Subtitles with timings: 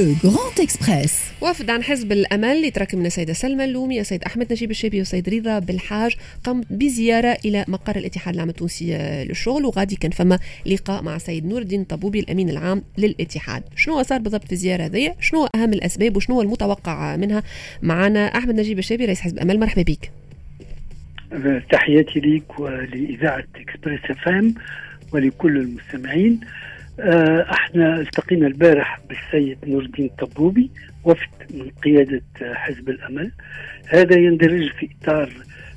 [0.00, 4.52] Le Grand Express وفد عن حزب الأمل اللي ترك من السيدة سلمى اللومي السيد أحمد
[4.52, 9.64] نجيب الشابي والسيد رضا بالحاج قام بزيارة إلى مقر الاتحاد العام التونسي للشغل.
[9.64, 13.62] وغادي كان فما لقاء مع السيد نور الدين طبوبي الأمين العام للاتحاد.
[13.76, 17.42] شنو صار بالضبط في الزيارة هذه؟ شنو أهم الأسباب وشنو المتوقع منها؟
[17.82, 20.10] معنا أحمد نجيب الشابي رئيس حزب الامل مرحبا بك.
[21.72, 24.54] تحياتي لك ولإذاعة Express F
[25.12, 26.40] ولكل المستمعين.
[26.42, 26.69] آه،
[27.50, 30.70] إحنا التقينا البارح بالسيد نور الدين الطبوبي
[31.04, 33.32] وفد من قيادة حزب الأمل.
[33.88, 35.32] هذا يندرج في إطار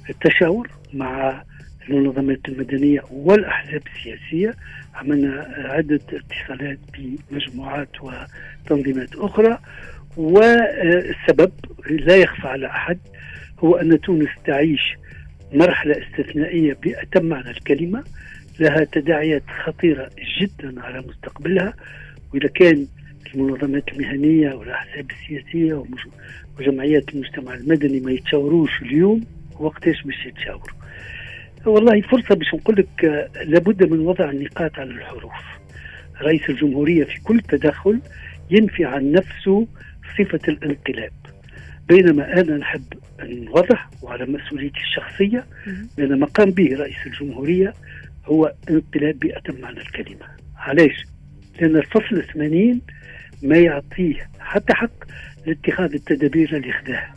[0.10, 1.44] التشاور مع
[1.90, 4.56] المنظمات المدنية والأحزاب السياسية.
[4.96, 9.58] عملنا عده اتصالات بمجموعات وتنظيمات أخرى.
[10.18, 11.52] والسبب
[11.90, 12.98] لا يخفى على أحد
[13.60, 14.96] هو أن تونس تعيش
[15.54, 18.04] مرحلة استثنائية بأتم معنى الكلمة.
[18.60, 20.10] لها تداعيات خطيرة
[20.42, 21.74] جدا على مستقبلها
[22.34, 22.88] وإذا كان
[23.34, 25.84] المنظمات المهنية والأحزاب السياسية
[26.60, 29.26] وجمعيات المجتمع المدني ما يتشاوروش اليوم
[29.60, 30.78] وقتاش باش يتشاوروا؟
[31.66, 35.34] والله فرصة باش نقول لك لابد من وضع النقاط على الحروف.
[36.22, 38.00] رئيس الجمهورية في كل تدخل
[38.52, 39.68] ينفي عن نفسه
[40.18, 41.12] صفة الانقلاب.
[41.88, 42.84] بينما أنا نحب
[43.20, 45.46] نوضح وعلى مسؤوليتي الشخصية
[45.98, 47.74] بأن ما قام به رئيس الجمهورية
[48.26, 50.26] هو انقلاب بأتم معنى الكلمة.
[50.58, 51.06] علاش؟
[51.62, 52.82] لأن الفصل 80
[53.44, 55.04] ما يعطيه حتى حق
[55.46, 57.14] لاتخاذ التدابير اللي خذاها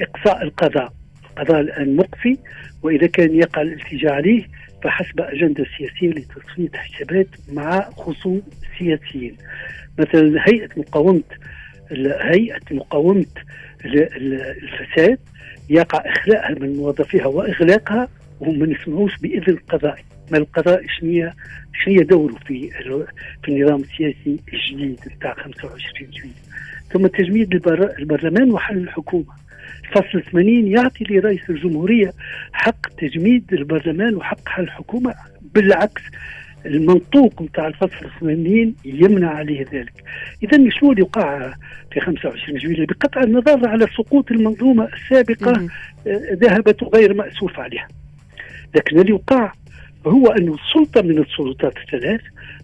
[0.00, 0.92] إقصاء القضاء
[1.30, 2.38] القضاء الآن مقصي
[2.82, 4.44] وإذا كان يقع الالتجاء عليه
[4.82, 8.42] فحسب أجندة سياسية لتصفية حسابات مع خصوم
[8.78, 9.36] سياسيين.
[9.98, 11.22] مثلا هيئة مقاومة
[12.20, 13.26] هيئة مقاومة
[13.84, 15.18] الفساد
[15.70, 18.08] يقع إخلاءها من موظفيها وإغلاقها
[18.40, 21.30] وهم ما نسمعوش بإذن قضائي ما القضاء شنو
[21.84, 22.70] شنو دوره في
[23.44, 26.48] في النظام السياسي الجديد بتاع 25 جويلية
[26.92, 29.48] ثم تجميد البرلمان وحل الحكومة.
[29.84, 32.12] الفصل 80 يعطي لرئيس الجمهورية
[32.52, 35.14] حق تجميد البرلمان وحق حل الحكومة.
[35.54, 36.02] بالعكس
[36.66, 40.04] المنطوق نتاع الفصل 80 يمنع عليه ذلك.
[40.42, 41.52] اذا شنو اللي وقع
[41.92, 45.68] في 25 جويلية بقطع النظر على سقوط المنظومة السابقة
[46.32, 47.88] ذهبت غير مأسوف عليها.
[48.74, 49.52] لكن اللي وقع
[50.06, 52.20] هو أن السلطة من السلطات الثلاث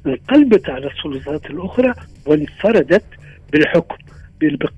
[0.06, 1.94] انقلبت على السلطات الأخرى
[2.26, 3.04] وانفردت
[3.52, 3.96] بالحكم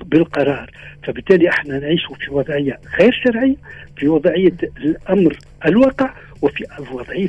[0.04, 0.70] بالقرار.
[1.04, 3.56] فبالتالي إحنا نعيش في وضعية غير شرعية
[3.96, 7.28] في وضعية الأمر الواقع وفي وضعيه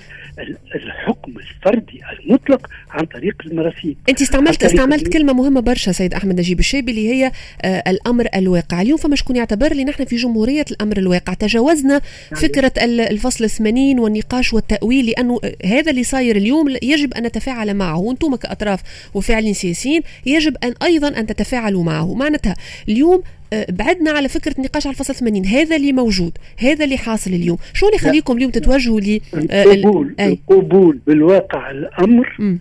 [0.76, 6.60] الحكم الفردي المطلق عن طريق المراسيم أنت استعملت استعملت كلمة مهمة برشا سيد أحمد نجيب
[6.60, 7.32] الشيبي اللي هي
[7.62, 8.82] آه الأمر الواقع.
[8.82, 11.34] اليوم فما شكون يعتبر لي نحن في جمهورية الأمر الواقع.
[11.34, 12.02] تجاوزنا
[12.32, 17.98] يعني فكرة الفصل 80 والنقاش والتأويل لأنه هذا اللي صاير اليوم يجب أن نتفاعل معه.
[17.98, 18.80] وأنتم كأطراف
[19.14, 22.14] وفاعلين سياسيين يجب أن أيضا أن تتفاعلوا معه.
[22.14, 22.56] معناتها
[22.90, 23.24] اليوم
[23.70, 27.58] بعدنا على فكرة النقاش على الفصل 80 هذا اللي موجود هذا اللي حاصل اليوم.
[27.74, 29.20] شو اللي يخليكم اليوم تتوجهوا ل
[29.52, 32.58] آه، القبول القبول بالواقع الأمر م.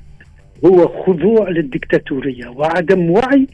[0.65, 3.47] هو خضوع للدكتاتورية وعدم وعي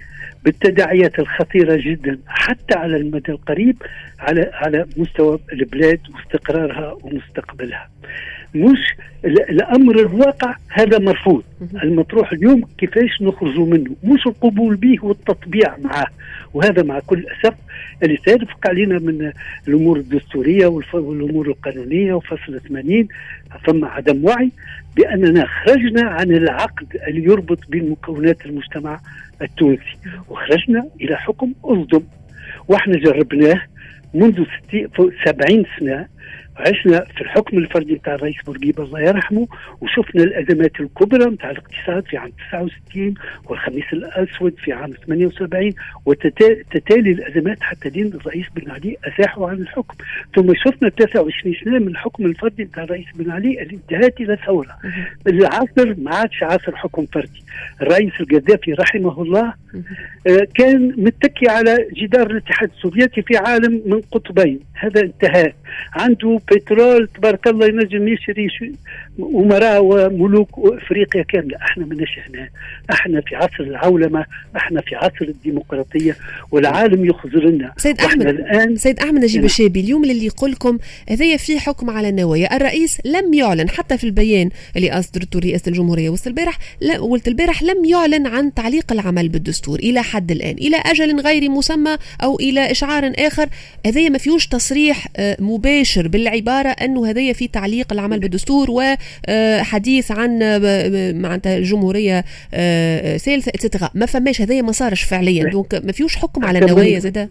[0.45, 3.77] بالتداعيات الخطيرة جدا حتى على المدى القريب
[4.21, 7.89] على على مستوى البلاد واستقرارها ومستقبلها.
[8.55, 8.95] مش
[9.25, 11.43] الامر الواقع هذا مرفوض.
[11.83, 16.07] المطروح اليوم كيفاش نخرجوا منه؟ مش القبول به والتطبيع معه.
[16.55, 17.55] وهذا مع كل أسف
[18.03, 19.33] اللي سيدفق علينا من
[19.69, 23.09] الأمور الدستورية والأمور القانونية وفصل 80
[23.67, 24.51] ثم عدم وعي.
[24.97, 29.01] بأننا خرجنا عن العقد اللي يربط بين مكونات المجتمع
[29.43, 29.97] التونسي
[30.29, 32.03] وخرجنا إلى حكم اصدم
[32.69, 33.61] وإحنا جربناه
[34.15, 34.45] منذ
[35.25, 36.07] 70 سنة.
[36.57, 39.49] عشنا في الحكم الفردي بتاع الرئيس بورقيبة الله يرحمه
[39.81, 43.15] وشفنا الأزمات الكبرى بتاع الاقتصاد في عام 69
[43.45, 45.73] والخميس الأسود في عام 78
[46.07, 49.95] وتتالي الأزمات حتى دين الرئيس بن علي أزاحوا عن الحكم.
[50.37, 54.77] ثم شفنا 23 سنة من الحكم الفردي بتاع الرئيس بن علي اللي انتهت إلى ثورة
[55.27, 57.43] العصر ما عادش عصر حكم فردي.
[57.83, 59.55] الرئيس القذافي رحمه الله
[60.27, 64.61] آه، كان متكي على جدار الاتحاد السوفيتي في عالم من قطبين.
[64.75, 65.53] هذا انتهى
[65.93, 68.49] عنده بترول تبارك الله ينجم يشري
[69.21, 71.57] أمراء وملوك أفريقيا كاملة.
[71.57, 72.49] إحنا ماناش هنا
[72.91, 74.25] إحنا في عصر العولمة
[74.57, 76.17] إحنا في عصر الديمقراطية
[76.51, 77.73] والعالم يخزر لنا.
[77.77, 80.79] سيد أحمد الآن سيد أحمد نجيب الشابي اليوم اللي يقول لكم
[81.09, 82.57] هذايا في حكم على النوايا.
[82.57, 86.59] الرئيس لم يعلن حتى في البيان اللي أصدرته رئاسه الجمهورية وسط البارح
[87.01, 91.97] قلت البارح لم يعلن عن تعليق العمل بالدستور إلى حد الآن إلى أجل غير مسمى
[92.23, 93.49] أو إلى إشعار آخر.
[93.87, 100.13] هذايا ما فيهوش تصريح آه، مباشر بالعلم العباره أنه هذايا في تعليق العمل بالدستور وحديث
[100.13, 100.39] عن
[101.23, 102.25] معناتها الجمهوريه
[103.17, 106.99] ثالثة et cetera ما فماش هذايا ما صارش فعليا donc ما فيوش حكم على النوايا
[106.99, 107.29] زاد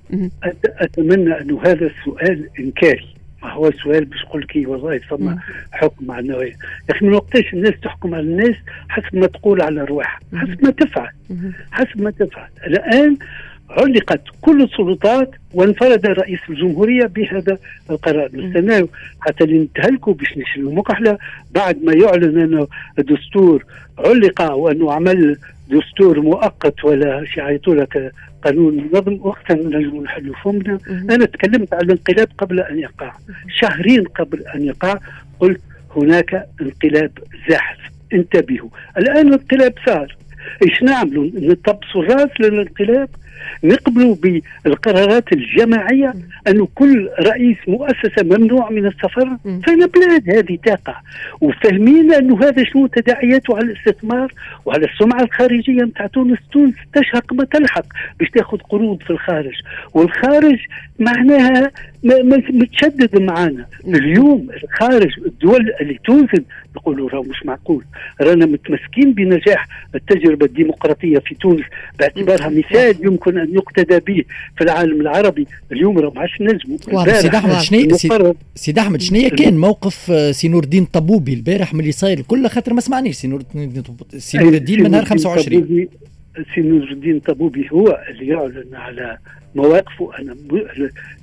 [0.65, 3.07] أتمنى أنه هذا السؤال إنكاري.
[3.43, 5.39] ما هو السؤال باش يقول لك والله فما
[5.71, 6.57] حكم على النوايا.
[6.89, 8.55] يا أخي من وقتاش الناس تحكم على الناس
[8.89, 11.09] حسب ما تقول على ارواحها حسب ما تفعل.
[11.71, 12.49] حسب ما تفعل.
[12.67, 13.17] الآن
[13.77, 17.57] علقت كل السلطات وانفرد رئيس الجمهورية بهذا
[17.89, 18.29] القرار.
[18.33, 18.87] نستناو
[19.21, 21.17] حتى نتهلكوا باش نشيلوا مكحلة
[21.51, 22.67] بعد ما يعلن أنه
[22.99, 23.65] الدستور
[23.99, 25.37] علق وأنه عمل
[25.69, 28.11] دستور مؤقت ولا يعيطوا لك
[28.43, 30.79] قانون نظم وقتا نجم نحلوا فمنا.
[30.87, 33.13] أنا تكلمت عن الانقلاب قبل أن يقع.
[33.59, 34.99] شهرين قبل أن يقع
[35.39, 35.61] قلت
[35.95, 37.11] هناك انقلاب
[37.49, 37.77] زاحف
[38.13, 38.69] انتبهوا.
[38.97, 40.17] الآن الانقلاب صار.
[40.63, 43.09] إيش نعملوا؟ نطبسوا الرأس للانقلاب؟
[43.63, 44.15] نقبلوا
[44.65, 46.13] بالقرارات الجماعية
[46.47, 50.95] انه كل رئيس مؤسسة ممنوع من السفر فين بلاد هذه تقع
[51.41, 54.33] وفاهمين انه هذا شنو تداعياته على الاستثمار
[54.65, 56.39] وعلى السمعة الخارجية نتاع تونس.
[56.51, 57.85] تونس تشهق ما تلحق
[58.19, 59.55] باش تاخذ قروض في الخارج.
[59.93, 60.59] والخارج
[60.99, 61.71] معناها
[62.03, 66.43] متشدد معنا اليوم الخارج الدول اللي توزن
[66.75, 67.83] يقولوا راه مش معقول.
[68.21, 71.61] رانا متمسكين بنجاح التجربة الديمقراطية في تونس.
[71.99, 74.23] باعتبارها مثال يمكن أن يقتدى به
[74.57, 75.47] في العالم العربي.
[75.71, 76.77] اليوم راه ما عادش نجموا
[77.21, 77.79] سيد أحمد شنو
[78.55, 82.73] سيد أحمد كان موقف آه، سي نور الدين طبوبي البارح من اللي صاير كله خاطر
[82.73, 83.41] ما سمعنيش سي نور
[84.53, 85.87] الدين من نهار 25
[86.55, 89.17] سي نور الدين طبوبي هو اللي يعلن على
[89.55, 90.35] مواقفه أنا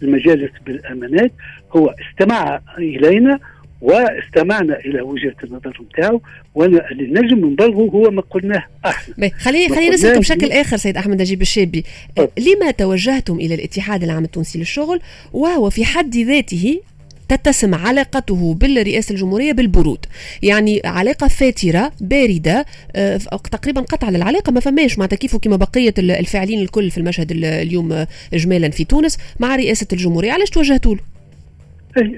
[0.02, 1.32] المجالس بالأمانات
[1.76, 3.38] هو استمع إلينا
[3.80, 6.20] واستمعنا إلى وجهة النظر نتاعو
[6.54, 9.30] وأنا اللي نجم نبلغه هو ما قلناه أحنا.
[9.38, 11.84] خليني خليني نسالك بشكل آخر سيد أحمد نجيب الشابي.
[12.18, 15.00] لما توجهتم إلى الاتحاد العام التونسي للشغل
[15.32, 16.80] وهو في حد ذاته
[17.28, 20.06] تتسم علاقته بالرئاسة الجمهورية بالبرود.
[20.42, 22.66] يعني علاقة فاترة باردة
[22.96, 23.16] آه،
[23.52, 24.52] تقريبا قطع للعلاقة.
[24.52, 29.56] ما فماش معناتها كيف كما بقية الفاعلين الكل في المشهد اليوم إجمالا في تونس مع
[29.56, 30.32] رئاسة الجمهورية.
[30.32, 31.17] علاش توجهتوا له؟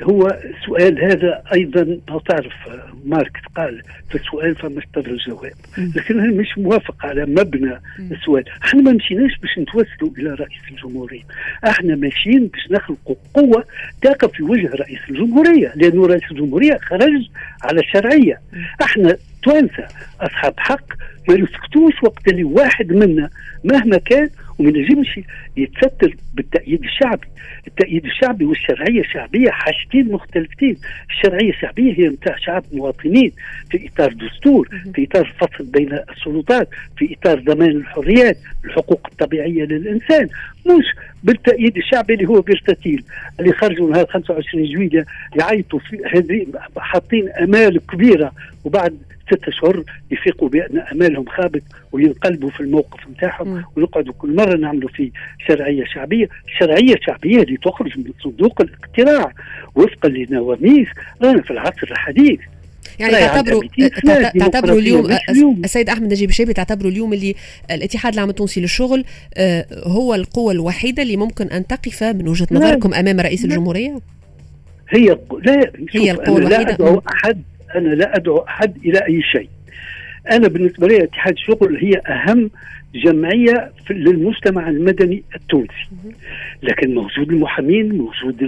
[0.02, 1.98] هو السؤال هذا أيضا
[2.28, 2.52] تعرف
[3.04, 5.52] ماركس قال في السؤال فما اشتر الجواب.
[5.96, 8.44] لكن أنا مش موافق على مبنى السؤال.
[8.64, 11.22] إحنا ما مشيناش باش نتوسلوا إلى رئيس الجمهورية.
[11.68, 13.64] إحنا ماشيين باش نخلقوا قوة
[14.02, 17.28] تقف في وجه رئيس الجمهورية لأنه رئيس الجمهورية خرج
[17.62, 18.40] على الشرعية.
[18.82, 19.86] إحنا توانسة
[20.20, 20.84] أصحاب حق
[21.28, 23.30] ما يسكتوش وقت اللي واحد منا
[23.64, 25.20] مهما كان وما نجمش
[25.56, 27.26] يتستر بالتأييد الشعبي
[27.66, 30.76] التأييد الشعبي والشرعية الشعبية حاجتين مختلفتين.
[31.10, 33.32] الشرعية الشعبية هي متاع شعب مواطنين
[33.70, 40.28] في إطار دستور في إطار فصل بين السلطات في إطار ضمان الحريات الحقوق الطبيعية للإنسان.
[40.66, 40.84] مش
[41.24, 43.04] بالتأييد الشعبي اللي هو بيرتتيل
[43.40, 45.06] اللي خرجوا نهار 25 جويلية
[45.40, 46.46] يعيطوا في هذه
[46.76, 48.32] حاطين أمال كبيرة.
[48.64, 48.98] وبعد
[49.30, 51.62] ست اشهر يفيقوا بأن أمالهم خابت
[51.92, 55.10] وينقلبوا في الموقف نتاعهم ونقعدوا كل مرة نعملوا في
[55.48, 59.32] شرعية شعبية، الشرعيه الشعبيه اللي تخرج من صندوق الاقتراع
[59.74, 60.88] وفقا لنواميس
[61.22, 62.40] رانا في العصر الحديث.
[62.98, 63.62] يعني تعتبروا
[64.38, 67.34] تعتبروا اليوم السيد أحمد نجيب الشيبي تعتبروا اليوم اللي
[67.70, 69.04] الاتحاد العام التونسي للشغل
[69.34, 74.00] آه، هو القوة الوحيدة اللي ممكن أن تقف من وجهة نظركم أمام رئيس الجمهورية؟
[74.88, 77.42] هي لا هي القوة الوحيده لا أدعو أحد
[77.74, 79.48] أنا لا أدعو أحد إلى أي شيء.
[80.32, 82.50] أنا بالنسبة لي اتحاد الشغل هي أهم
[82.94, 85.88] جمعية للمجتمع المدني التونسي.
[86.62, 88.42] لكن موجود المحامين موجود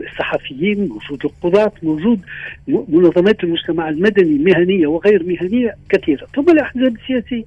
[0.00, 2.20] الصحفيين موجود القضاة موجود
[2.68, 6.26] منظمات المجتمع المدني مهنية وغير مهنية كثيرة.
[6.36, 7.44] ثم الأحزاب السياسية.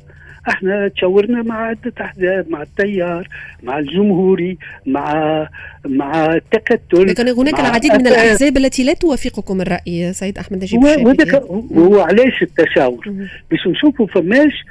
[0.49, 3.27] إحنا تشاورنا مع عدة أحزاب مع التيار
[3.63, 5.47] مع الجمهوري مع
[5.85, 11.41] مع التكتل لكن هناك العديد من الأحزاب التي لا توافقكم الرأي سيد أحمد نجيب الشابي
[11.49, 13.13] وهو علاش التشاور؟
[13.51, 14.65] باش نشوفوا فماش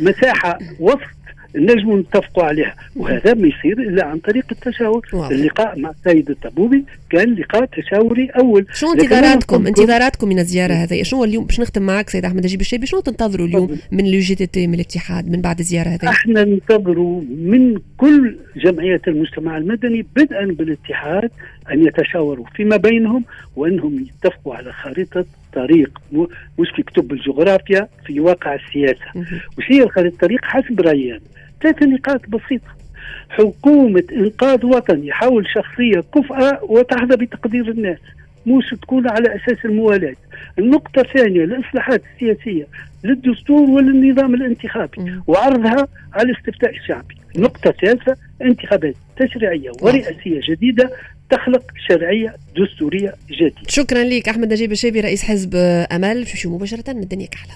[0.00, 1.16] مساحة وسط
[1.56, 2.74] نجموا نتفقوا عليها.
[2.96, 5.06] وهذا ما يصير إلا عن طريق التشاور.
[5.12, 5.30] واضح.
[5.30, 8.66] اللقاء مع السيد الطبوبي كان لقاء تشاوري أول.
[8.72, 12.86] شو انتظاراتكم؟ انتظاراتكم من الزيارة هذه؟ شنو اليوم؟ باش نختم معك سيد أحمد نجيب الشابي.
[12.86, 17.78] شنو تنتظروا اليوم من ال UGTT من الاتحاد من بعد الزيارة هذه؟ أحنا ننتظروا من
[17.96, 21.30] كل جمعيات المجتمع المدني بدءا بالاتحاد
[21.72, 23.24] أن يتشاوروا فيما بينهم
[23.56, 25.98] وانهم يتفقوا على خريطة طريق
[26.58, 29.04] مش في كتب الجغرافيا في واقع السياسة.
[29.58, 31.20] وش هي خريطة الطريق؟ حسب رأيي
[31.62, 32.76] ثلاث نقاط بسيطة.
[33.30, 37.98] حكومة إنقاذ وطني حول شخصية كفءة وتحظى بتقدير الناس
[38.46, 40.14] مش تكون على أساس الموالاة
[40.58, 42.66] النقطة الثانية الإصلاحات السياسية
[43.04, 50.90] للدستور وللنظام الانتخابي وعرضها على الاستفتاء الشعبي النقطة الثالثة انتخابات تشريعية ورئاسية جديدة
[51.30, 53.54] تخلق شرعية دستورية جديدة.
[53.68, 55.54] شكرا لك أحمد نجيب الشيبي رئيس حزب
[55.92, 56.26] أمل.
[56.26, 57.54] في مباشرة الدنيا كحلة.